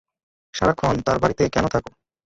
সারাক্ষণ 0.53 0.95
তার 1.05 1.17
বাড়িতে 1.21 1.43
কেন 1.53 1.65
থাকো? 1.73 1.91